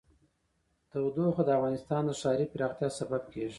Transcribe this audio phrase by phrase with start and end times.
[0.91, 3.49] تودوخه د افغانستان د ښاري پراختیا سبب کېږي.